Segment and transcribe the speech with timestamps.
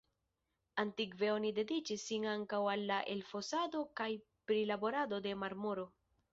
[0.83, 4.11] Antikve oni dediĉis sin ankaŭ al la elfosado kaj
[4.51, 5.89] prilaborado de marmoro.